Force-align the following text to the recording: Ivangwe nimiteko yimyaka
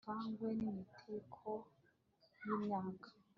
Ivangwe 0.03 0.47
nimiteko 0.57 1.49
yimyaka 2.41 3.07